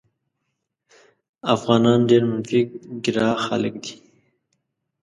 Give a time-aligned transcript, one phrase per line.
[1.55, 2.61] افغانان ډېر منفي
[3.03, 3.95] ګرا خلک دي.